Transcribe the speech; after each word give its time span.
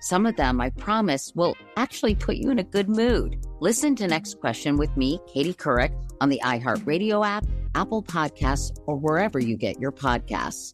some 0.00 0.26
of 0.26 0.36
them, 0.36 0.60
I 0.60 0.70
promise, 0.70 1.32
will 1.34 1.56
actually 1.76 2.14
put 2.14 2.36
you 2.36 2.50
in 2.50 2.58
a 2.58 2.64
good 2.64 2.88
mood. 2.88 3.44
Listen 3.60 3.96
to 3.96 4.06
Next 4.06 4.40
Question 4.40 4.76
with 4.76 4.96
me, 4.96 5.20
Katie 5.26 5.54
Couric, 5.54 5.92
on 6.20 6.28
the 6.28 6.40
iHeartRadio 6.44 7.26
app, 7.26 7.44
Apple 7.74 8.02
Podcasts, 8.02 8.76
or 8.86 8.96
wherever 8.96 9.38
you 9.38 9.56
get 9.56 9.80
your 9.80 9.92
podcasts. 9.92 10.72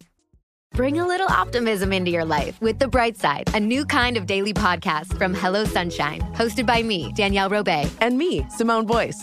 Bring 0.75 0.99
a 0.99 1.07
little 1.07 1.29
optimism 1.29 1.93
into 1.93 2.11
your 2.11 2.25
life 2.25 2.59
with 2.63 2.79
The 2.79 2.89
Bright 2.89 3.19
Side, 3.19 3.55
a 3.55 3.61
new 3.61 3.85
kind 3.85 4.17
of 4.17 4.25
daily 4.25 4.55
podcast 4.55 5.19
from 5.19 5.35
Hello 5.35 5.65
Sunshine, 5.65 6.23
hosted 6.35 6.67
by 6.67 6.83
me, 6.83 7.13
Danielle 7.15 7.51
Robay, 7.51 7.91
and 8.01 8.17
me, 8.17 8.47
Simone 8.49 8.87
Boyce. 8.87 9.23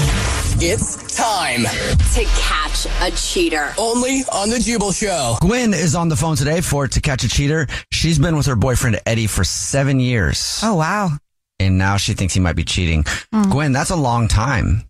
It's 0.63 1.17
time 1.17 1.63
to 1.63 2.23
catch 2.39 2.85
a 3.01 3.09
cheater. 3.17 3.73
Only 3.79 4.21
on 4.31 4.51
the 4.51 4.59
Jubal 4.59 4.91
Show. 4.91 5.37
Gwen 5.41 5.73
is 5.73 5.95
on 5.95 6.07
the 6.07 6.15
phone 6.15 6.35
today 6.35 6.61
for 6.61 6.87
To 6.87 7.01
Catch 7.01 7.23
a 7.23 7.27
Cheater. 7.27 7.65
She's 7.91 8.19
been 8.19 8.37
with 8.37 8.45
her 8.45 8.55
boyfriend 8.55 9.01
Eddie 9.07 9.25
for 9.25 9.43
seven 9.43 9.99
years. 9.99 10.59
Oh, 10.61 10.75
wow. 10.75 11.17
And 11.59 11.79
now 11.79 11.97
she 11.97 12.13
thinks 12.13 12.35
he 12.35 12.39
might 12.39 12.55
be 12.55 12.63
cheating. 12.63 13.05
Mm. 13.33 13.49
Gwen, 13.49 13.71
that's 13.71 13.89
a 13.89 13.95
long 13.95 14.27
time. 14.27 14.83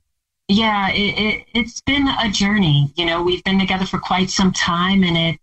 Yeah, 0.49 0.89
it, 0.89 1.45
it, 1.53 1.63
has 1.63 1.79
been 1.85 2.05
a 2.05 2.29
journey. 2.29 2.91
You 2.97 3.05
know, 3.05 3.23
we've 3.23 3.43
been 3.45 3.57
together 3.57 3.85
for 3.85 3.97
quite 3.97 4.29
some 4.29 4.51
time 4.51 5.05
and 5.05 5.15
it, 5.15 5.39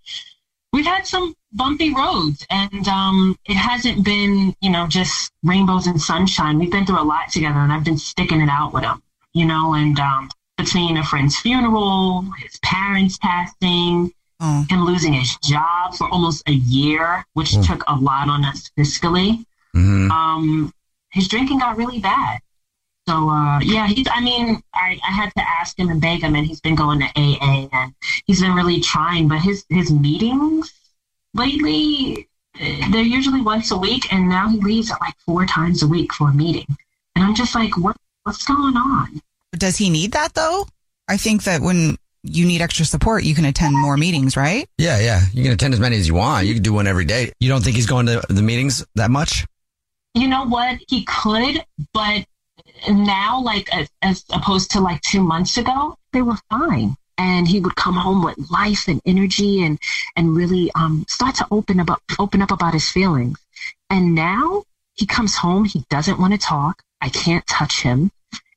we've 0.74 0.84
had 0.84 1.06
some 1.06 1.34
bumpy 1.54 1.94
roads 1.94 2.46
and 2.50 2.86
um, 2.86 3.34
it 3.46 3.56
hasn't 3.56 4.04
been, 4.04 4.54
you 4.60 4.68
know, 4.68 4.88
just 4.88 5.32
rainbows 5.42 5.86
and 5.86 5.98
sunshine. 5.98 6.58
We've 6.58 6.70
been 6.70 6.84
through 6.84 7.00
a 7.00 7.02
lot 7.02 7.32
together 7.32 7.60
and 7.60 7.72
I've 7.72 7.84
been 7.84 7.96
sticking 7.96 8.42
it 8.42 8.50
out 8.50 8.74
with 8.74 8.84
him 8.84 9.02
you 9.34 9.46
know, 9.46 9.74
and 9.74 9.98
um, 9.98 10.30
between 10.56 10.96
a 10.96 11.04
friend's 11.04 11.38
funeral, 11.38 12.22
his 12.38 12.58
parents 12.62 13.18
passing, 13.18 14.12
oh. 14.40 14.66
him 14.68 14.84
losing 14.84 15.12
his 15.12 15.36
job 15.36 15.94
for 15.94 16.08
almost 16.08 16.42
a 16.48 16.52
year, 16.52 17.24
which 17.34 17.56
oh. 17.56 17.62
took 17.62 17.84
a 17.86 17.94
lot 17.94 18.28
on 18.28 18.44
us 18.44 18.70
fiscally. 18.76 19.44
Mm-hmm. 19.74 20.10
Um, 20.10 20.72
his 21.10 21.28
drinking 21.28 21.60
got 21.60 21.76
really 21.76 22.00
bad. 22.00 22.40
So 23.08 23.30
uh, 23.30 23.60
yeah, 23.60 23.86
he's. 23.86 24.06
I 24.10 24.20
mean, 24.20 24.60
I, 24.74 25.00
I 25.02 25.12
had 25.12 25.30
to 25.30 25.40
ask 25.40 25.78
him 25.78 25.88
and 25.88 25.98
beg 25.98 26.20
him, 26.20 26.34
and 26.34 26.46
he's 26.46 26.60
been 26.60 26.74
going 26.74 27.00
to 27.00 27.06
AA, 27.16 27.66
and 27.72 27.94
he's 28.26 28.42
been 28.42 28.52
really 28.52 28.80
trying. 28.80 29.28
But 29.28 29.38
his 29.38 29.64
his 29.70 29.90
meetings 29.90 30.70
lately, 31.32 32.28
eh, 32.60 32.90
they're 32.90 33.00
usually 33.00 33.40
once 33.40 33.70
a 33.70 33.78
week, 33.78 34.12
and 34.12 34.28
now 34.28 34.50
he 34.50 34.60
leaves 34.60 34.90
at 34.90 35.00
like 35.00 35.14
four 35.24 35.46
times 35.46 35.82
a 35.82 35.86
week 35.86 36.12
for 36.12 36.28
a 36.28 36.34
meeting. 36.34 36.66
And 37.14 37.24
I'm 37.24 37.34
just 37.34 37.54
like, 37.54 37.78
what 37.78 37.96
what's 38.28 38.44
going 38.44 38.76
on? 38.76 39.22
Does 39.52 39.78
he 39.78 39.88
need 39.88 40.12
that 40.12 40.34
though? 40.34 40.66
I 41.08 41.16
think 41.16 41.44
that 41.44 41.62
when 41.62 41.96
you 42.22 42.46
need 42.46 42.60
extra 42.60 42.84
support, 42.84 43.24
you 43.24 43.34
can 43.34 43.46
attend 43.46 43.74
more 43.74 43.96
meetings, 43.96 44.36
right? 44.36 44.68
Yeah, 44.76 45.00
yeah. 45.00 45.22
You 45.32 45.44
can 45.44 45.52
attend 45.52 45.72
as 45.72 45.80
many 45.80 45.96
as 45.96 46.06
you 46.06 46.14
want. 46.14 46.46
You 46.46 46.52
can 46.52 46.62
do 46.62 46.74
one 46.74 46.86
every 46.86 47.06
day. 47.06 47.32
You 47.40 47.48
don't 47.48 47.64
think 47.64 47.74
he's 47.74 47.86
going 47.86 48.04
to 48.04 48.22
the 48.28 48.42
meetings 48.42 48.84
that 48.96 49.10
much? 49.10 49.46
You 50.12 50.28
know 50.28 50.44
what? 50.44 50.78
He 50.88 51.06
could, 51.06 51.64
but 51.94 52.26
now, 52.90 53.40
like 53.40 53.74
as, 53.74 53.88
as 54.02 54.24
opposed 54.30 54.72
to 54.72 54.80
like 54.80 55.00
two 55.00 55.22
months 55.22 55.56
ago, 55.56 55.96
they 56.12 56.20
were 56.20 56.36
fine. 56.50 56.96
And 57.16 57.48
he 57.48 57.60
would 57.60 57.76
come 57.76 57.94
home 57.94 58.22
with 58.22 58.50
life 58.50 58.88
and 58.88 59.00
energy 59.06 59.64
and 59.64 59.78
and 60.16 60.36
really 60.36 60.70
um, 60.74 61.06
start 61.08 61.34
to 61.36 61.46
open 61.50 61.80
up 61.80 62.00
open 62.18 62.42
up 62.42 62.50
about 62.50 62.74
his 62.74 62.90
feelings. 62.90 63.38
And 63.88 64.14
now 64.14 64.64
he 64.92 65.06
comes 65.06 65.34
home, 65.34 65.64
he 65.64 65.84
doesn't 65.88 66.20
want 66.20 66.34
to 66.34 66.38
talk. 66.38 66.82
I 67.00 67.08
can't 67.08 67.46
touch 67.46 67.80
him 67.80 68.10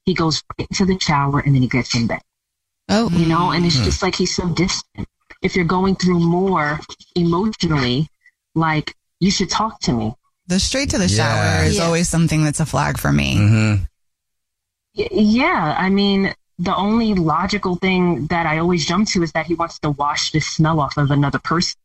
he 0.05 0.13
goes 0.13 0.43
into 0.57 0.85
the 0.85 0.99
shower 0.99 1.39
and 1.39 1.55
then 1.55 1.61
he 1.61 1.67
gets 1.67 1.95
in 1.95 2.07
bed. 2.07 2.21
Oh, 2.89 3.09
you 3.11 3.25
know, 3.25 3.51
and 3.51 3.65
it's 3.65 3.75
mm-hmm. 3.75 3.85
just 3.85 4.01
like 4.01 4.15
he's 4.15 4.35
so 4.35 4.49
distant. 4.49 5.07
If 5.41 5.55
you're 5.55 5.65
going 5.65 5.95
through 5.95 6.19
more 6.19 6.79
emotionally, 7.15 8.07
like 8.53 8.95
you 9.19 9.31
should 9.31 9.49
talk 9.49 9.79
to 9.81 9.93
me. 9.93 10.13
The 10.47 10.59
straight 10.59 10.89
to 10.89 10.97
the 10.97 11.07
yeah. 11.07 11.61
shower 11.61 11.65
is 11.65 11.77
yeah. 11.77 11.83
always 11.83 12.09
something 12.09 12.43
that's 12.43 12.59
a 12.59 12.65
flag 12.65 12.97
for 12.97 13.11
me. 13.11 13.37
Mm-hmm. 13.37 13.83
Yeah, 14.93 15.75
I 15.77 15.89
mean, 15.89 16.33
the 16.59 16.75
only 16.75 17.13
logical 17.13 17.75
thing 17.75 18.27
that 18.27 18.45
I 18.45 18.57
always 18.57 18.85
jump 18.85 19.07
to 19.09 19.23
is 19.23 19.31
that 19.31 19.45
he 19.45 19.55
wants 19.55 19.79
to 19.79 19.91
wash 19.91 20.31
the 20.31 20.39
smell 20.39 20.79
off 20.79 20.97
of 20.97 21.11
another 21.11 21.39
person. 21.39 21.79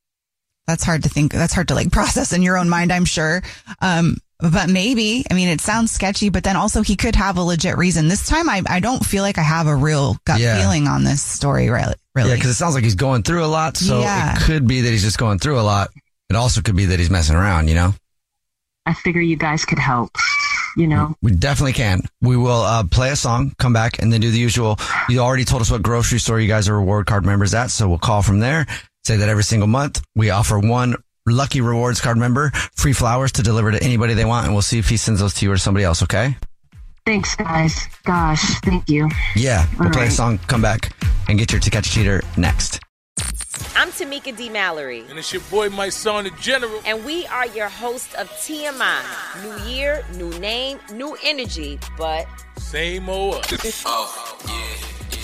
That's 0.66 0.83
hard 0.83 1.04
to 1.04 1.09
think. 1.09 1.33
That's 1.33 1.54
hard 1.54 1.69
to 1.69 1.75
like 1.75 1.93
process 1.93 2.33
in 2.33 2.43
your 2.43 2.59
own 2.59 2.69
mind, 2.69 2.93
I'm 2.93 3.04
sure. 3.04 3.43
Um, 3.81 4.16
but 4.39 4.69
maybe, 4.69 5.25
I 5.31 5.35
mean, 5.35 5.49
it 5.49 5.61
sounds 5.61 5.91
sketchy, 5.91 6.29
but 6.29 6.45
then 6.45 6.57
also 6.57 6.83
he 6.83 6.97
could 6.97 7.17
have 7.17 7.39
a 7.39 7.43
legit 7.43 7.79
reason. 7.79 8.09
This 8.09 8.29
time, 8.29 8.49
I, 8.49 8.63
I 8.69 8.81
don't 8.81 9.05
feel 9.05 9.23
like 9.23 9.39
I 9.39 9.43
have 9.43 9.67
a 9.67 9.75
real 9.75 10.17
gut 10.27 10.41
yeah. 10.41 10.61
feeling 10.61 10.89
on 10.89 11.05
this 11.05 11.23
story, 11.23 11.71
really. 11.71 11.95
really. 12.15 12.31
Yeah, 12.31 12.35
because 12.35 12.51
it 12.51 12.55
sounds 12.55 12.75
like 12.75 12.85
he's 12.85 12.97
going 12.97 13.23
through 13.23 13.45
a 13.45 13.47
lot. 13.47 13.77
So 13.77 14.01
yeah. 14.01 14.37
it 14.37 14.43
could 14.43 14.67
be 14.67 14.83
that 14.83 14.91
he's 14.91 15.03
just 15.03 15.19
going 15.19 15.39
through 15.39 15.59
a 15.59 15.63
lot. 15.63 15.89
It 16.29 16.37
also 16.37 16.61
could 16.61 16.77
be 16.77 16.87
that 16.87 16.99
he's 16.99 17.11
messing 17.11 17.37
around, 17.37 17.69
you 17.69 17.75
know? 17.75 17.95
I 18.85 18.93
figure 18.95 19.23
you 19.23 19.37
guys 19.37 19.65
could 19.65 19.79
help, 19.79 20.11
you 20.77 20.87
know? 20.87 21.15
We 21.23 21.33
definitely 21.33 21.73
can. 21.73 22.03
We 22.21 22.37
will 22.37 22.63
uh, 22.63 22.85
play 22.85 23.11
a 23.11 23.17
song, 23.17 23.55
come 23.59 23.73
back, 23.73 24.01
and 24.01 24.13
then 24.13 24.21
do 24.21 24.31
the 24.31 24.39
usual. 24.39 24.79
You 25.09 25.21
already 25.21 25.45
told 25.45 25.63
us 25.63 25.71
what 25.71 25.83
grocery 25.83 26.19
store 26.19 26.39
you 26.41 26.49
guys 26.49 26.69
are 26.69 26.77
reward 26.77 27.07
card 27.07 27.25
members 27.25 27.55
at, 27.55 27.71
so 27.71 27.89
we'll 27.89 27.99
call 27.99 28.23
from 28.23 28.41
there. 28.41 28.67
Say 29.05 29.17
that 29.17 29.29
every 29.29 29.45
single 29.45 29.69
month 29.69 30.05
we 30.15 30.31
offer 30.31 30.59
one 30.59 30.97
lucky 31.27 31.61
rewards 31.61 32.01
card 32.01 32.17
member 32.17 32.51
free 32.75 32.93
flowers 32.93 33.33
to 33.33 33.43
deliver 33.43 33.73
to 33.73 33.83
anybody 33.83 34.15
they 34.15 34.25
want, 34.25 34.47
and 34.47 34.55
we'll 34.55 34.63
see 34.63 34.79
if 34.79 34.89
he 34.89 34.97
sends 34.97 35.21
those 35.21 35.35
to 35.35 35.45
you 35.45 35.53
or 35.53 35.59
somebody 35.59 35.85
else. 35.85 36.03
Okay. 36.03 36.37
Thanks, 37.05 37.37
guys. 37.37 37.87
Gosh, 38.05 38.59
thank 38.61 38.89
you. 38.89 39.09
Yeah, 39.37 39.67
we'll 39.79 39.89
All 39.89 39.93
play 39.93 40.03
right. 40.03 40.11
a 40.11 40.15
song, 40.15 40.39
come 40.49 40.61
back, 40.61 40.93
and 41.29 41.39
get 41.39 41.53
your 41.53 41.61
To 41.61 41.71
Catch 41.71 41.87
a 41.87 41.91
Cheater 41.91 42.23
next. 42.37 42.81
I'm 43.77 43.91
Tamika 43.91 44.37
D. 44.37 44.49
Mallory. 44.49 45.05
And 45.09 45.19
it's 45.19 45.33
your 45.33 45.43
boy, 45.43 45.69
Mysonne, 45.69 46.25
the 46.25 46.31
General. 46.41 46.81
And 46.84 47.05
we 47.05 47.27
are 47.29 47.47
your 47.49 47.69
host 47.69 48.15
of 48.17 48.29
TMI. 48.31 49.03
New 49.43 49.71
year, 49.71 50.05
new 50.17 50.31
name, 50.41 50.81
new 50.93 51.17
energy, 51.22 51.79
but. 51.97 52.27
Same 52.59 53.09
old. 53.09 53.47
oh, 53.87 54.39
yeah 54.49 54.97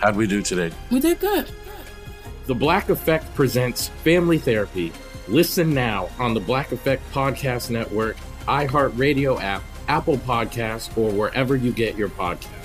how'd 0.00 0.16
we 0.16 0.26
do 0.26 0.42
today? 0.42 0.74
We 0.90 1.00
did 1.00 1.20
good. 1.20 1.50
The 2.46 2.54
Black 2.54 2.88
Effect 2.88 3.34
presents 3.34 3.88
Family 3.88 4.38
Therapy. 4.38 4.92
Listen 5.28 5.74
now 5.74 6.08
on 6.18 6.32
the 6.32 6.40
Black 6.40 6.72
Effect 6.72 7.02
Podcast 7.12 7.70
Network, 7.70 8.16
iHeartRadio 8.46 9.40
app, 9.42 9.62
Apple 9.88 10.16
Podcasts, 10.16 10.96
or 10.96 11.10
wherever 11.10 11.56
you 11.56 11.72
get 11.72 11.96
your 11.96 12.08
podcasts. 12.08 12.58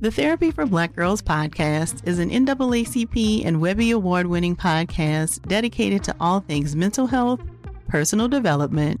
The 0.00 0.10
Therapy 0.10 0.50
for 0.50 0.66
Black 0.66 0.94
Girls 0.94 1.22
podcast 1.22 2.06
is 2.06 2.18
an 2.18 2.28
NAACP 2.28 3.46
and 3.46 3.60
Webby 3.60 3.92
Award 3.92 4.26
winning 4.26 4.56
podcast 4.56 5.46
dedicated 5.46 6.04
to 6.04 6.16
all 6.20 6.40
things 6.40 6.76
mental 6.76 7.06
health, 7.06 7.40
personal 7.88 8.28
development, 8.28 9.00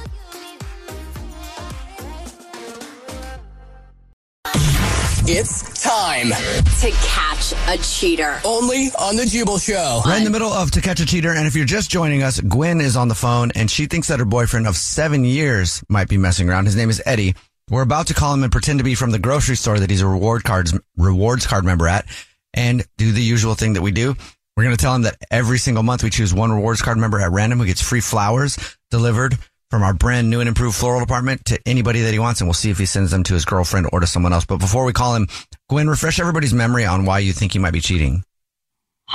It's 5.33 5.81
time 5.81 6.27
to 6.27 6.91
catch 7.07 7.53
a 7.69 7.81
cheater. 7.81 8.41
only 8.43 8.89
on 8.99 9.15
the 9.15 9.25
Jubal 9.25 9.59
Show. 9.59 10.01
We're 10.05 10.17
in 10.17 10.25
the 10.25 10.29
middle 10.29 10.51
of 10.51 10.71
To 10.71 10.81
Catch 10.81 10.99
a 10.99 11.05
Cheater, 11.05 11.33
and 11.33 11.47
if 11.47 11.55
you're 11.55 11.63
just 11.63 11.89
joining 11.89 12.21
us, 12.21 12.41
Gwen 12.41 12.81
is 12.81 12.97
on 12.97 13.07
the 13.07 13.15
phone, 13.15 13.49
and 13.55 13.71
she 13.71 13.85
thinks 13.85 14.09
that 14.09 14.19
her 14.19 14.25
boyfriend 14.25 14.67
of 14.67 14.75
seven 14.75 15.23
years 15.23 15.85
might 15.87 16.09
be 16.09 16.17
messing 16.17 16.49
around. 16.49 16.65
His 16.65 16.75
name 16.75 16.89
is 16.89 17.01
Eddie. 17.05 17.33
We're 17.69 17.81
about 17.81 18.07
to 18.07 18.13
call 18.13 18.33
him 18.33 18.43
and 18.43 18.51
pretend 18.51 18.79
to 18.79 18.83
be 18.83 18.93
from 18.93 19.11
the 19.11 19.19
grocery 19.19 19.55
store 19.55 19.79
that 19.79 19.89
he's 19.89 20.01
a 20.01 20.07
reward 20.07 20.43
cards 20.43 20.77
rewards 20.97 21.47
card 21.47 21.63
member 21.63 21.87
at, 21.87 22.05
and 22.53 22.85
do 22.97 23.13
the 23.13 23.23
usual 23.23 23.55
thing 23.55 23.71
that 23.73 23.81
we 23.81 23.91
do. 23.91 24.13
We're 24.57 24.63
going 24.63 24.75
to 24.75 24.81
tell 24.81 24.95
him 24.95 25.03
that 25.03 25.15
every 25.31 25.59
single 25.59 25.83
month 25.83 26.03
we 26.03 26.09
choose 26.09 26.33
one 26.33 26.51
rewards 26.51 26.81
card 26.81 26.97
member 26.97 27.21
at 27.21 27.31
random 27.31 27.59
who 27.59 27.65
gets 27.67 27.81
free 27.81 28.01
flowers 28.01 28.57
delivered 28.89 29.37
from 29.71 29.83
our 29.83 29.93
brand 29.93 30.29
new 30.29 30.41
and 30.41 30.49
improved 30.49 30.75
floral 30.75 30.99
department 30.99 31.45
to 31.45 31.59
anybody 31.65 32.01
that 32.01 32.11
he 32.11 32.19
wants, 32.19 32.41
and 32.41 32.47
we'll 32.47 32.53
see 32.53 32.69
if 32.69 32.77
he 32.77 32.85
sends 32.85 33.09
them 33.09 33.23
to 33.23 33.33
his 33.33 33.45
girlfriend 33.45 33.87
or 33.93 34.01
to 34.01 34.05
someone 34.05 34.33
else. 34.33 34.45
But 34.45 34.57
before 34.57 34.83
we 34.83 34.91
call 34.91 35.15
him, 35.15 35.27
Gwen, 35.69 35.87
refresh 35.87 36.19
everybody's 36.19 36.53
memory 36.53 36.85
on 36.85 37.05
why 37.05 37.19
you 37.19 37.31
think 37.31 37.53
he 37.53 37.59
might 37.59 37.71
be 37.71 37.79
cheating. 37.79 38.23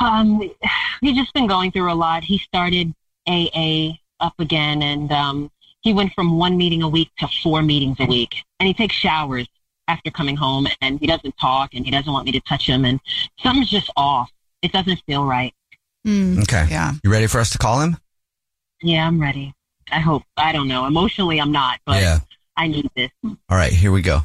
Um, 0.00 0.50
he's 1.02 1.16
just 1.16 1.32
been 1.34 1.46
going 1.46 1.72
through 1.72 1.92
a 1.92 1.94
lot. 1.94 2.24
He 2.24 2.38
started 2.38 2.92
AA 3.28 3.90
up 4.18 4.32
again, 4.38 4.82
and 4.82 5.12
um, 5.12 5.50
he 5.82 5.92
went 5.92 6.14
from 6.14 6.38
one 6.38 6.56
meeting 6.56 6.82
a 6.82 6.88
week 6.88 7.10
to 7.18 7.28
four 7.42 7.62
meetings 7.62 7.98
a 8.00 8.06
week. 8.06 8.34
And 8.58 8.66
he 8.66 8.72
takes 8.72 8.94
showers 8.94 9.46
after 9.88 10.10
coming 10.10 10.36
home, 10.36 10.66
and 10.80 10.98
he 10.98 11.06
doesn't 11.06 11.36
talk, 11.38 11.74
and 11.74 11.84
he 11.84 11.90
doesn't 11.90 12.10
want 12.10 12.24
me 12.24 12.32
to 12.32 12.40
touch 12.40 12.66
him, 12.66 12.86
and 12.86 12.98
something's 13.40 13.70
just 13.70 13.90
off. 13.96 14.30
It 14.62 14.72
doesn't 14.72 15.02
feel 15.06 15.24
right. 15.24 15.52
Okay. 16.06 16.66
Yeah. 16.70 16.94
You 17.04 17.10
ready 17.10 17.26
for 17.26 17.40
us 17.40 17.50
to 17.50 17.58
call 17.58 17.80
him? 17.80 17.98
Yeah, 18.82 19.06
I'm 19.06 19.20
ready. 19.20 19.52
I 19.90 20.00
hope. 20.00 20.22
I 20.36 20.52
don't 20.52 20.68
know. 20.68 20.86
Emotionally, 20.86 21.40
I'm 21.40 21.52
not, 21.52 21.80
but 21.86 22.02
Yeah. 22.02 22.18
I 22.56 22.68
need 22.68 22.90
this. 22.96 23.10
All 23.24 23.36
right, 23.50 23.72
here 23.72 23.92
we 23.92 24.02
go. 24.02 24.22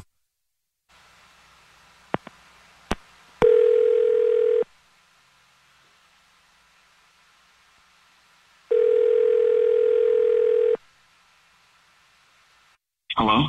Hello? 13.16 13.46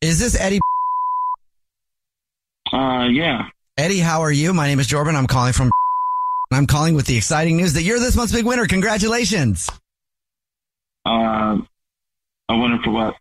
Is 0.00 0.18
this 0.18 0.38
Eddie? 0.38 0.60
Uh, 2.72 3.06
yeah. 3.10 3.46
Eddie, 3.78 4.00
how 4.00 4.20
are 4.22 4.32
you? 4.32 4.52
My 4.52 4.66
name 4.66 4.80
is 4.80 4.86
Jordan. 4.86 5.16
I'm 5.16 5.26
calling 5.26 5.52
from. 5.52 5.70
I'm 6.52 6.66
calling 6.66 6.94
with 6.94 7.06
the 7.06 7.16
exciting 7.16 7.56
news 7.56 7.72
that 7.74 7.82
you're 7.82 7.98
this 7.98 8.16
month's 8.16 8.32
big 8.32 8.44
winner. 8.44 8.66
Congratulations. 8.66 9.70
I 12.54 12.56
wonder 12.56 12.78
for 12.84 12.90
what? 12.90 13.14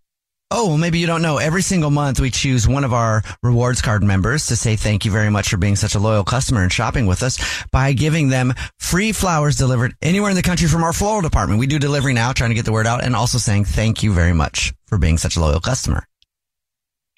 Oh, 0.51 0.67
well, 0.67 0.77
maybe 0.77 0.99
you 0.99 1.07
don't 1.07 1.23
know. 1.23 1.39
Every 1.39 1.63
single 1.63 1.89
month, 1.89 2.19
we 2.19 2.29
choose 2.29 2.67
one 2.67 2.83
of 2.83 2.93
our 2.93 3.23
rewards 3.41 3.81
card 3.81 4.03
members 4.03 4.45
to 4.47 4.55
say 4.55 4.75
thank 4.75 5.03
you 5.03 5.09
very 5.09 5.31
much 5.31 5.49
for 5.49 5.57
being 5.57 5.75
such 5.75 5.95
a 5.95 5.99
loyal 5.99 6.23
customer 6.23 6.61
and 6.61 6.71
shopping 6.71 7.07
with 7.07 7.23
us 7.23 7.39
by 7.71 7.93
giving 7.93 8.29
them 8.29 8.53
free 8.77 9.13
flowers 9.13 9.55
delivered 9.55 9.95
anywhere 10.03 10.29
in 10.29 10.35
the 10.35 10.43
country 10.43 10.67
from 10.67 10.83
our 10.83 10.93
floral 10.93 11.21
department. 11.23 11.59
We 11.59 11.65
do 11.65 11.79
delivery 11.79 12.13
now, 12.13 12.33
trying 12.33 12.51
to 12.51 12.55
get 12.55 12.65
the 12.65 12.71
word 12.71 12.85
out, 12.85 13.03
and 13.03 13.15
also 13.15 13.39
saying 13.39 13.65
thank 13.65 14.03
you 14.03 14.13
very 14.13 14.33
much 14.33 14.71
for 14.85 14.99
being 14.99 15.17
such 15.17 15.37
a 15.37 15.39
loyal 15.39 15.59
customer. 15.59 16.05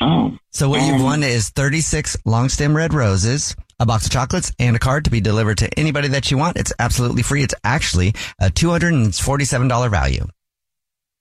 Oh. 0.02 0.38
So 0.52 0.70
what 0.70 0.82
you've 0.86 0.96
Um, 0.96 1.04
won 1.04 1.24
is 1.24 1.50
36 1.50 2.16
long 2.24 2.48
stem 2.48 2.74
red 2.74 2.94
roses, 2.94 3.54
a 3.82 3.86
box 3.86 4.06
of 4.06 4.12
chocolates, 4.14 4.54
and 4.60 4.78
a 4.78 4.80
card 4.80 5.04
to 5.06 5.12
be 5.12 5.20
delivered 5.20 5.58
to 5.58 5.78
anybody 5.78 6.08
that 6.10 6.32
you 6.32 6.38
want. 6.38 6.56
It's 6.56 6.72
absolutely 6.80 7.24
free. 7.24 7.44
It's 7.44 7.56
actually 7.66 8.14
a 8.40 8.50
$247 8.50 9.90
value. 9.90 10.26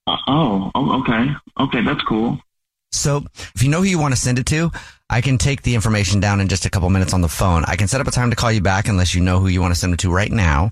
Uh, 0.06 0.16
oh, 0.26 0.70
oh, 0.74 1.00
okay. 1.00 1.28
Okay, 1.60 1.82
that's 1.82 2.02
cool. 2.02 2.38
So 2.92 3.24
if 3.54 3.62
you 3.62 3.70
know 3.70 3.78
who 3.78 3.84
you 3.84 3.98
want 3.98 4.14
to 4.14 4.20
send 4.20 4.38
it 4.38 4.46
to, 4.46 4.70
I 5.10 5.20
can 5.20 5.38
take 5.38 5.62
the 5.62 5.74
information 5.74 6.20
down 6.20 6.40
in 6.40 6.48
just 6.48 6.64
a 6.64 6.70
couple 6.70 6.88
minutes 6.90 7.12
on 7.12 7.22
the 7.22 7.28
phone. 7.28 7.64
I 7.66 7.76
can 7.76 7.88
set 7.88 8.00
up 8.00 8.06
a 8.06 8.10
time 8.10 8.30
to 8.30 8.36
call 8.36 8.52
you 8.52 8.60
back 8.60 8.88
unless 8.88 9.14
you 9.14 9.20
know 9.20 9.40
who 9.40 9.48
you 9.48 9.60
want 9.60 9.74
to 9.74 9.80
send 9.80 9.92
it 9.92 10.00
to 10.00 10.10
right 10.10 10.30
now. 10.30 10.70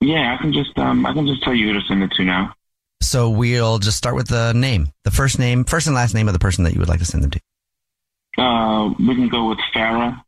Yeah, 0.00 0.34
I 0.34 0.42
can 0.42 0.52
just 0.52 0.76
um, 0.78 1.06
I 1.06 1.12
can 1.12 1.26
just 1.26 1.42
tell 1.42 1.54
you 1.54 1.68
who 1.68 1.80
to 1.80 1.86
send 1.86 2.02
it 2.02 2.10
to 2.12 2.24
now. 2.24 2.54
So 3.00 3.30
we'll 3.30 3.78
just 3.78 3.96
start 3.96 4.14
with 4.14 4.28
the 4.28 4.52
name, 4.52 4.88
the 5.04 5.10
first 5.10 5.38
name, 5.38 5.64
first 5.64 5.86
and 5.86 5.94
last 5.94 6.14
name 6.14 6.28
of 6.28 6.34
the 6.34 6.38
person 6.38 6.64
that 6.64 6.72
you 6.72 6.80
would 6.80 6.88
like 6.88 7.00
to 7.00 7.04
send 7.04 7.24
them 7.24 7.30
to. 7.30 7.40
Uh, 8.42 8.88
we 8.98 9.14
can 9.14 9.28
go 9.28 9.48
with 9.48 9.58
Farah. 9.74 10.20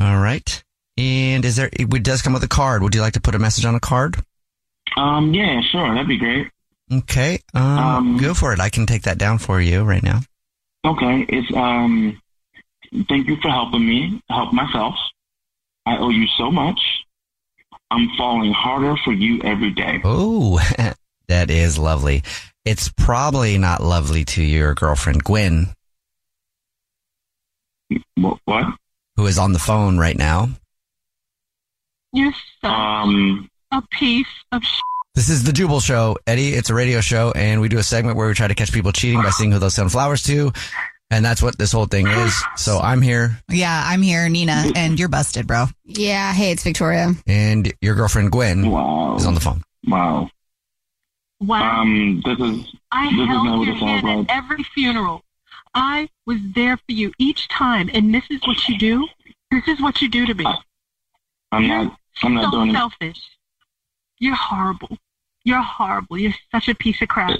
All 0.00 0.18
right. 0.18 0.62
And 0.96 1.44
is 1.44 1.56
there, 1.56 1.70
it 1.72 1.88
does 2.02 2.22
come 2.22 2.32
with 2.32 2.42
a 2.42 2.48
card. 2.48 2.82
Would 2.82 2.94
you 2.94 3.00
like 3.00 3.12
to 3.14 3.20
put 3.20 3.34
a 3.34 3.38
message 3.38 3.64
on 3.64 3.74
a 3.74 3.80
card? 3.80 4.16
Um, 4.96 5.32
yeah, 5.32 5.60
sure, 5.60 5.88
that'd 5.94 6.08
be 6.08 6.18
great. 6.18 6.48
Okay. 6.92 7.38
Um, 7.54 8.18
go 8.18 8.34
for 8.34 8.52
it. 8.52 8.60
I 8.60 8.68
can 8.68 8.86
take 8.86 9.02
that 9.02 9.18
down 9.18 9.38
for 9.38 9.60
you 9.60 9.82
right 9.82 10.02
now. 10.02 10.20
Okay, 10.84 11.26
it's 11.28 11.54
um, 11.56 12.20
thank 13.08 13.28
you 13.28 13.36
for 13.36 13.48
helping 13.50 13.86
me 13.86 14.20
help 14.30 14.52
myself. 14.52 14.94
I 15.86 15.98
owe 15.98 16.08
you 16.10 16.26
so 16.38 16.50
much. 16.50 16.80
I'm 17.90 18.08
falling 18.16 18.52
harder 18.52 18.96
for 19.04 19.12
you 19.12 19.40
every 19.42 19.70
day. 19.72 20.00
Oh, 20.04 20.58
that 21.28 21.50
is 21.50 21.78
lovely. 21.78 22.22
It's 22.64 22.88
probably 22.96 23.58
not 23.58 23.82
lovely 23.82 24.24
to 24.26 24.42
your 24.42 24.74
girlfriend, 24.74 25.24
Gwen. 25.24 25.68
What? 28.16 28.66
Who 29.16 29.26
is 29.26 29.38
on 29.38 29.52
the 29.52 29.58
phone 29.58 29.98
right 29.98 30.16
now. 30.16 30.48
You're 32.12 32.32
such 32.60 32.70
Um, 32.70 33.48
a 33.72 33.82
piece 33.90 34.26
of 34.52 34.62
sh- 34.62 34.80
This 35.14 35.28
is 35.28 35.42
the 35.42 35.52
Jubal 35.52 35.80
Show, 35.80 36.16
Eddie. 36.26 36.50
It's 36.50 36.70
a 36.70 36.74
radio 36.74 37.00
show, 37.00 37.32
and 37.34 37.60
we 37.60 37.68
do 37.68 37.78
a 37.78 37.82
segment 37.82 38.16
where 38.16 38.28
we 38.28 38.34
try 38.34 38.46
to 38.48 38.54
catch 38.54 38.72
people 38.72 38.92
cheating 38.92 39.20
by 39.20 39.30
seeing 39.30 39.50
who 39.52 39.58
they'll 39.58 39.68
send 39.70 39.90
flowers 39.90 40.22
to, 40.24 40.52
and 41.10 41.24
that's 41.24 41.42
what 41.42 41.58
this 41.58 41.72
whole 41.72 41.86
thing 41.86 42.06
is. 42.06 42.32
So 42.56 42.78
I'm 42.78 43.02
here, 43.02 43.38
Yeah, 43.50 43.82
I'm 43.86 44.02
here, 44.02 44.28
Nina, 44.28 44.70
and 44.76 44.98
you're 44.98 45.08
busted, 45.08 45.46
bro. 45.48 45.66
Yeah. 45.84 46.32
Hey, 46.32 46.52
it's 46.52 46.62
Victoria. 46.62 47.12
and 47.26 47.72
your 47.80 47.96
girlfriend 47.96 48.30
Gwen 48.30 48.70
wow. 48.70 49.16
is 49.16 49.26
on 49.26 49.34
the 49.34 49.40
phone. 49.40 49.62
Wow. 49.86 50.30
Wow. 51.40 51.80
Um, 51.80 52.22
this 52.24 52.38
is 52.38 52.74
I 52.92 53.06
this 53.06 53.12
is 53.12 53.18
not 53.28 53.44
held 53.46 53.58
what 53.58 53.66
your 53.66 53.76
it 53.76 53.80
sounds 53.80 54.02
hand 54.02 54.30
at 54.30 54.36
every 54.36 54.62
funeral. 54.74 55.22
I 55.74 56.08
was 56.26 56.38
there 56.54 56.76
for 56.76 56.92
you 56.92 57.12
each 57.18 57.48
time, 57.48 57.90
and 57.92 58.14
this 58.14 58.24
is 58.30 58.40
what 58.46 58.68
you 58.68 58.78
do. 58.78 59.08
This 59.50 59.66
is 59.66 59.80
what 59.80 60.00
you 60.00 60.08
do 60.08 60.26
to 60.26 60.34
me. 60.34 60.46
I'm 61.50 61.66
not. 61.66 61.96
I'm 62.22 62.34
not 62.34 62.44
so 62.44 62.50
doing 62.52 62.70
it. 62.70 62.74
selfish. 62.74 63.20
You're 64.20 64.34
horrible. 64.36 64.96
You're 65.44 65.62
horrible. 65.62 66.18
You're 66.18 66.34
such 66.52 66.68
a 66.68 66.74
piece 66.74 67.00
of 67.02 67.08
crap. 67.08 67.38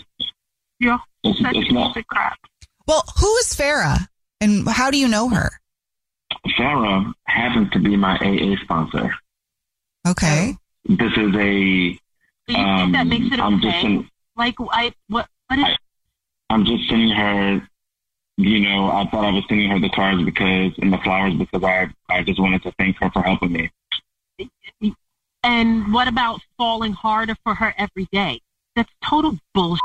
You're 0.79 0.99
It's- 1.23 1.41
such 1.43 1.55
it's 1.57 1.71
a 1.71 1.73
not. 1.75 1.95
piece 1.95 2.01
of 2.03 2.07
crap. 2.09 2.39
Well, 2.87 3.05
who 3.21 3.37
is 3.37 3.49
Farah, 3.55 4.09
and 4.41 4.67
how 4.69 4.91
do 4.91 4.99
you 4.99 5.07
know 5.07 5.29
her? 5.29 5.61
Farah 6.59 7.13
happens 7.27 7.71
to 7.73 7.79
be 7.79 7.97
my 7.97 8.17
AA 8.19 8.57
sponsor. 8.63 9.15
Okay. 10.09 10.57
This 10.87 11.13
is 11.13 11.35
a. 11.37 11.93
Do 12.49 12.55
you 12.55 12.57
Um, 12.57 12.79
think 12.79 12.93
that 12.95 13.07
makes 13.07 13.35
it 13.35 13.39
I'm 13.41 13.61
just 13.61 13.77
okay? 13.77 13.87
in- 13.87 14.11
like 14.37 14.55
I 14.73 14.93
what? 15.09 15.29
What 15.49 15.59
is? 15.59 15.77
I'm 16.49 16.65
just 16.65 16.89
sending 16.89 17.11
her. 17.11 17.69
You 18.39 18.61
know, 18.61 18.91
I 18.91 19.05
thought 19.11 19.27
I 19.27 19.31
was 19.31 19.45
sending 19.49 19.69
her 19.71 19.79
the 19.79 19.91
cards 19.91 20.23
because 20.25 20.73
and 20.79 20.91
the 20.91 20.99
flowers 20.99 21.35
because 21.35 21.63
I 21.63 21.91
I 22.09 22.23
just 22.23 22.41
wanted 22.41 22.63
to 22.63 22.73
thank 22.79 22.97
her 23.01 23.11
for 23.11 23.23
helping 23.23 23.53
me. 23.53 23.71
And 25.43 25.93
what 25.93 26.07
about 26.09 26.41
falling 26.61 26.93
harder 26.93 27.35
for 27.43 27.55
her 27.55 27.73
every 27.79 28.07
day? 28.13 28.39
That's 28.77 28.91
total 29.03 29.39
bullshit, 29.55 29.81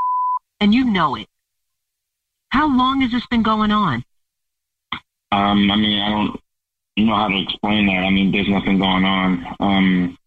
and 0.60 0.74
you 0.74 0.84
know 0.84 1.16
it. 1.16 1.28
How 2.50 2.68
long 2.68 3.00
has 3.00 3.12
this 3.12 3.26
been 3.28 3.44
going 3.44 3.72
on? 3.72 4.04
Um, 5.32 5.72
I 5.72 5.76
mean, 5.78 6.02
I 6.02 6.10
don't 6.10 6.40
know 6.98 7.16
how 7.16 7.30
to 7.30 7.38
explain 7.42 7.86
that. 7.88 8.04
I 8.06 8.10
mean, 8.10 8.34
there's 8.34 8.50
nothing 8.50 8.78
going 8.78 9.06
on. 9.06 9.46
Um, 9.62 10.18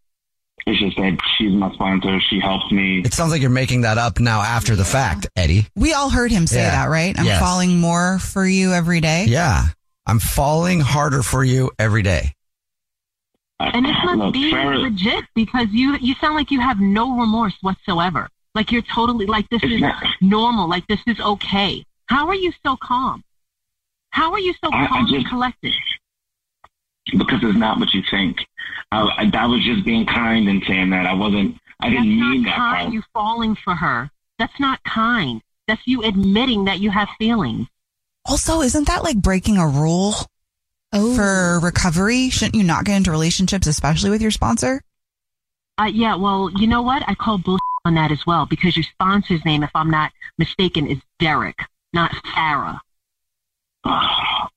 it's 0.67 0.81
just 0.81 0.97
that 0.97 1.19
she's 1.37 1.53
my 1.53 1.71
sponsor. 1.75 2.19
She 2.31 2.41
helps 2.41 2.73
me. 2.73 3.01
It 3.05 3.13
sounds 3.13 3.31
like 3.31 3.43
you're 3.43 3.51
making 3.51 3.83
that 3.83 3.99
up 3.99 4.19
now 4.19 4.41
after 4.41 4.75
the 4.75 4.85
fact, 4.87 5.29
Eddie. 5.37 5.67
We 5.77 5.93
all 5.93 6.09
heard 6.09 6.31
him 6.31 6.47
say 6.47 6.63
Yeah. 6.63 6.71
that, 6.71 6.87
right? 6.91 7.19
I'm 7.19 7.27
Yes. 7.27 7.41
falling 7.41 7.79
more 7.79 8.19
for 8.19 8.47
you 8.47 8.73
every 8.73 9.01
day. 9.03 9.27
Yeah, 9.27 9.65
I'm 10.07 10.19
falling 10.19 10.81
harder 10.81 11.23
for 11.23 11.45
you 11.45 11.71
every 11.79 12.03
day. 12.03 12.33
And 13.61 13.85
this 13.85 13.97
must 14.05 14.19
Look, 14.19 14.33
be 14.35 14.53
Farrah- 14.53 14.81
legit 14.83 15.25
because 15.35 15.67
you 15.71 15.97
you 16.01 16.15
sound 16.21 16.35
like 16.37 16.51
you 16.51 16.61
have 16.61 16.79
no 16.81 17.19
remorse 17.19 17.55
whatsoever. 17.61 18.29
Like 18.55 18.71
you're 18.73 18.83
totally 18.83 19.27
like 19.27 19.49
this 19.51 19.63
It's 19.63 19.73
is 19.75 19.81
not- 19.81 20.03
normal. 20.21 20.69
Like 20.69 20.87
this 20.87 21.01
is 21.07 21.19
okay. 21.21 21.85
How 22.07 22.29
are 22.29 22.35
you 22.35 22.53
so 22.65 22.77
calm? 22.77 23.23
How 24.11 24.33
are 24.33 24.39
you 24.39 24.55
so 24.65 24.71
I- 24.73 24.85
I 24.85 24.87
calm 24.89 24.99
and 25.01 25.09
just- 25.09 25.29
collected? 25.29 25.73
because 27.17 27.41
it's 27.43 27.57
not 27.59 27.79
what 27.81 27.93
you 27.95 28.03
think. 28.11 28.37
I, 28.93 29.01
I, 29.01 29.31
I 29.33 29.47
was 29.47 29.65
just 29.65 29.83
being 29.85 30.05
kind 30.05 30.47
and 30.47 30.63
saying 30.67 30.91
that. 30.91 31.07
I 31.07 31.15
wasn't. 31.15 31.57
I 31.81 31.89
didn't 31.89 32.05
That's 32.19 32.21
mean 32.21 32.43
not 32.43 32.51
that 32.51 32.57
kind. 32.57 32.83
part. 32.83 32.93
You 32.93 33.03
falling 33.15 33.55
for 33.57 33.75
her. 33.75 34.11
That's 34.39 34.61
not 34.61 34.83
kind. 34.85 35.41
That's 35.67 35.81
you 35.87 36.03
admitting 36.03 36.67
that 36.67 36.81
you 36.81 36.91
have 36.91 37.09
feelings. 37.19 37.67
Also, 38.27 38.61
isn't 38.61 38.87
that 38.89 39.05
like 39.05 39.17
breaking 39.17 39.57
a 39.57 39.67
rule 39.67 40.15
for 40.93 41.61
recovery? 41.61 42.31
Shouldn't 42.31 42.55
you 42.55 42.65
not 42.65 42.85
get 42.85 42.97
into 42.97 43.11
relationships, 43.11 43.67
especially 43.67 44.11
with 44.11 44.23
your 44.23 44.31
sponsor? 44.31 44.83
Uh, 45.79 45.85
yeah, 45.85 46.17
well, 46.17 46.51
you 46.57 46.67
know 46.67 46.83
what? 46.83 47.03
I 47.07 47.15
call 47.15 47.39
bullshit 47.39 47.61
on 47.85 47.95
that 47.95 48.11
as 48.11 48.27
well 48.27 48.47
because 48.47 48.77
your 48.77 48.85
sponsor's 48.85 49.45
name, 49.45 49.63
if 49.63 49.71
I'm 49.75 49.91
not 49.91 50.13
mistaken, 50.37 50.89
is 50.89 50.99
Derek, 51.19 51.59
not 51.93 52.13
Farah. 52.13 52.79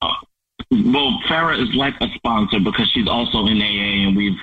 Well, 0.73 1.19
Farah 1.27 1.61
is 1.61 1.75
like 1.75 1.95
a 1.99 2.07
sponsor 2.15 2.57
because 2.61 2.89
she's 2.91 3.07
also 3.07 3.45
in 3.47 3.61
AA, 3.61 4.07
and 4.07 4.15
we've 4.15 4.39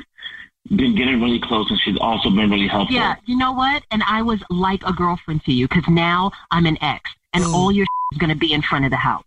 been 0.77 0.95
getting 0.95 1.23
really 1.23 1.41
close, 1.41 1.71
and 1.71 1.81
she's 1.81 1.97
also 1.99 2.29
been 2.29 2.51
really 2.51 2.67
helpful. 2.67 2.95
Yeah, 2.95 3.17
you 3.25 3.39
know 3.39 3.53
what? 3.53 3.83
And 3.91 4.03
I 4.03 4.21
was 4.21 4.43
like 4.51 4.83
a 4.85 4.93
girlfriend 4.93 5.45
to 5.45 5.53
you 5.53 5.67
because 5.67 5.85
now 5.89 6.33
I'm 6.51 6.67
an 6.67 6.77
ex, 6.83 7.11
and 7.33 7.45
all 7.45 7.73
your 7.73 7.87
is 8.13 8.19
going 8.19 8.29
to 8.29 8.37
be 8.37 8.53
in 8.53 8.61
front 8.61 8.85
of 8.85 8.91
the 8.91 8.99
house. 8.99 9.25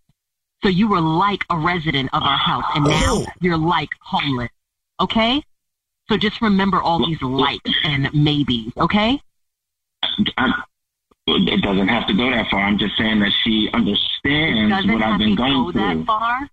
So 0.64 0.70
you 0.70 0.88
were 0.88 1.02
like 1.02 1.44
a 1.50 1.58
resident 1.58 2.10
of 2.14 2.24
our 2.24 2.38
house, 2.38 2.66
and 2.76 2.84
now 2.86 3.16
oh. 3.18 3.26
you're 3.40 3.58
like 3.58 3.90
homeless. 4.02 4.50
Okay? 5.00 5.44
So 6.10 6.18
just 6.18 6.42
remember 6.42 6.82
all 6.82 7.06
these 7.06 7.22
likes 7.22 7.72
and 7.84 8.14
maybes. 8.14 8.74
Okay? 8.78 9.20
I, 10.38 10.64
it 11.28 11.62
doesn't 11.62 11.88
have 11.88 12.08
to 12.08 12.14
go 12.14 12.30
that 12.30 12.50
far. 12.52 12.62
I'm 12.62 12.78
just 12.78 12.98
saying 12.98 13.20
that 13.20 13.32
she 13.44 13.70
understands 13.74 14.88
what 14.88 15.02
I've 15.02 15.20
been 15.20 15.30
to 15.32 15.36
going 15.36 15.54
go 15.54 15.72
through. 15.72 15.82
that 15.82 16.06
far. 16.06 16.50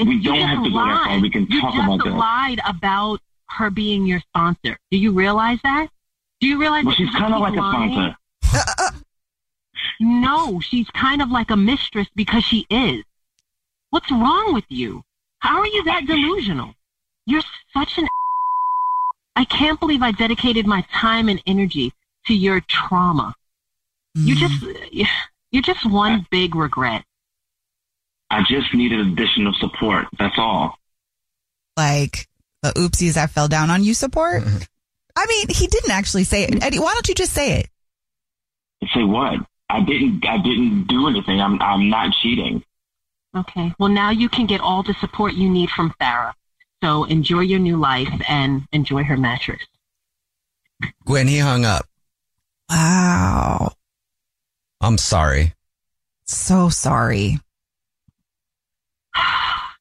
We 0.00 0.16
You 0.16 0.22
don't 0.22 0.48
have 0.48 0.64
to 0.64 0.70
go 0.70 0.78
that 0.78 1.04
far. 1.06 1.20
We 1.20 1.30
can 1.30 1.46
you 1.48 1.60
talk 1.60 1.74
just 1.74 1.84
about 1.84 2.04
that. 2.04 2.14
lied 2.16 2.60
about 2.66 3.20
her 3.48 3.70
being 3.70 4.06
your 4.06 4.20
sponsor. 4.20 4.78
Do 4.90 4.98
you 4.98 5.12
realize 5.12 5.58
that? 5.62 5.88
Do 6.40 6.46
you 6.46 6.58
realize 6.58 6.84
Well, 6.84 6.94
that 6.98 6.98
she's 6.98 7.10
kind 7.10 7.34
of 7.34 7.40
keep 7.40 7.58
like 7.58 8.16
a 8.42 8.52
sponsor. 8.52 9.00
No, 10.00 10.60
she's 10.60 10.88
kind 10.90 11.20
of 11.20 11.30
like 11.30 11.50
a 11.50 11.56
mistress 11.56 12.08
because 12.16 12.42
she 12.42 12.66
is. 12.70 13.04
What's 13.90 14.10
wrong 14.10 14.54
with 14.54 14.64
you? 14.68 15.04
How 15.40 15.60
are 15.60 15.66
you 15.66 15.84
that 15.84 16.06
delusional? 16.06 16.74
You're 17.26 17.42
such 17.76 17.98
an. 17.98 18.08
I 19.36 19.44
can't 19.44 19.78
believe 19.78 20.02
I 20.02 20.12
dedicated 20.12 20.66
my 20.66 20.84
time 20.92 21.28
and 21.28 21.42
energy 21.46 21.92
to 22.26 22.34
your 22.34 22.60
trauma. 22.62 23.34
You 24.14 24.34
mm-hmm. 24.34 24.96
just, 24.96 25.10
you're 25.50 25.62
just 25.62 25.88
one 25.88 26.26
big 26.30 26.54
regret. 26.54 27.04
I 28.30 28.42
just 28.48 28.72
needed 28.72 29.00
additional 29.00 29.52
support. 29.54 30.06
That's 30.18 30.38
all. 30.38 30.78
Like 31.76 32.26
the 32.62 32.70
oopsies 32.70 33.14
that 33.14 33.30
fell 33.30 33.48
down 33.48 33.70
on 33.70 33.84
you 33.84 33.92
support? 33.92 34.44
Mm-hmm. 34.44 34.58
I 35.16 35.26
mean, 35.26 35.48
he 35.50 35.66
didn't 35.66 35.90
actually 35.90 36.24
say 36.24 36.44
it. 36.44 36.62
Eddie, 36.62 36.78
why 36.78 36.92
don't 36.94 37.08
you 37.08 37.14
just 37.14 37.32
say 37.32 37.60
it? 37.60 37.68
Say 38.94 39.04
what? 39.04 39.40
I 39.72 39.80
didn't. 39.82 40.26
I 40.26 40.38
didn't 40.38 40.84
do 40.88 41.08
anything. 41.08 41.40
I'm. 41.40 41.60
I'm 41.62 41.88
not 41.88 42.12
cheating. 42.22 42.62
Okay. 43.36 43.72
Well, 43.78 43.88
now 43.88 44.10
you 44.10 44.28
can 44.28 44.46
get 44.46 44.60
all 44.60 44.82
the 44.82 44.94
support 44.94 45.34
you 45.34 45.48
need 45.48 45.70
from 45.70 45.94
Farah. 46.00 46.32
So 46.82 47.04
enjoy 47.04 47.40
your 47.40 47.58
new 47.60 47.76
life 47.76 48.08
and 48.28 48.62
enjoy 48.72 49.04
her 49.04 49.16
mattress. 49.16 49.60
Gwen, 51.04 51.28
he 51.28 51.38
hung 51.38 51.64
up. 51.64 51.86
Wow. 52.70 53.72
I'm 54.80 54.98
sorry. 54.98 55.54
So 56.24 56.68
sorry. 56.68 57.38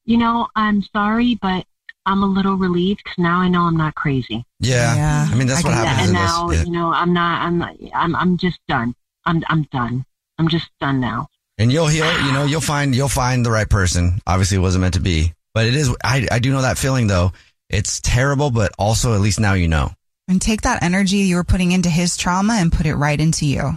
You 0.06 0.18
know, 0.18 0.48
I'm 0.56 0.82
sorry, 0.82 1.38
but 1.40 1.68
I'm 2.08 2.24
a 2.24 2.26
little 2.26 2.56
relieved 2.56 3.02
because 3.04 3.20
now 3.20 3.42
I 3.42 3.48
know 3.48 3.62
I'm 3.62 3.78
not 3.78 3.94
crazy. 3.94 4.44
Yeah. 4.60 5.28
I 5.32 5.36
mean, 5.36 5.46
that's 5.48 5.64
what 5.64 5.70
Yeah, 5.70 5.86
happens 5.86 6.08
and 6.10 6.14
now, 6.16 6.48
this. 6.48 6.58
Yeah. 6.58 6.66
you 6.66 6.72
know, 6.72 6.92
I'm 6.92 7.14
not. 7.14 7.44
I'm. 7.44 7.60
Not, 7.60 7.76
I'm. 7.94 8.16
I'm 8.16 8.38
just 8.38 8.58
done. 8.68 8.96
I'm. 9.26 9.44
I'm 9.48 9.64
done. 9.64 10.06
I'm 10.38 10.48
just 10.48 10.70
done 10.80 11.00
now. 11.00 11.28
And 11.58 11.74
you'll 11.74 11.88
heal, 11.88 12.10
you 12.26 12.32
know, 12.32 12.46
you'll 12.46 12.62
find, 12.62 12.96
you'll 12.96 13.10
find 13.10 13.46
the 13.46 13.52
right 13.52 13.70
person. 13.70 14.22
Obviously 14.26 14.56
it 14.58 14.62
wasn't 14.62 14.84
meant 14.84 14.94
to 14.94 15.02
be, 15.02 15.34
but 15.54 15.66
it 15.66 15.76
is, 15.76 15.94
I, 16.02 16.26
I 16.32 16.40
do 16.40 16.54
know 16.54 16.62
that 16.62 16.78
feeling 16.78 17.08
though. 17.08 17.34
It's 17.70 18.00
terrible, 18.00 18.50
but 18.50 18.72
also 18.80 19.14
at 19.14 19.20
least 19.20 19.42
now 19.42 19.54
you 19.54 19.68
know. 19.68 19.92
And 20.30 20.42
take 20.42 20.62
that 20.62 20.82
energy 20.82 21.18
you 21.18 21.36
were 21.36 21.44
putting 21.44 21.74
into 21.74 21.90
his 21.90 22.16
trauma 22.16 22.54
and 22.54 22.72
put 22.72 22.86
it 22.86 22.96
right 22.96 23.20
into 23.20 23.46
you. 23.46 23.74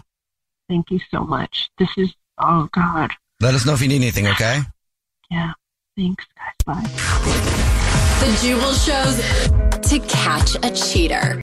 Thank 0.69 0.93
you 0.93 1.01
so 1.11 1.25
much. 1.25 1.71
This 1.79 1.89
is. 1.97 2.15
Oh 2.39 2.69
God. 2.73 3.11
Let 3.41 3.55
us 3.55 3.67
know 3.67 3.75
if 3.75 3.83
you 3.83 3.89
need 3.89 3.97
anything, 3.97 4.29
okay? 4.29 4.61
Yeah. 5.31 5.53
Thanks, 5.97 6.25
guys. 6.37 6.55
Bye. 6.65 6.89
The 8.21 8.39
Jubal 8.41 8.73
shows 8.73 9.91
to 9.91 9.99
catch 10.09 10.55
a 10.63 10.71
cheater. 10.71 11.43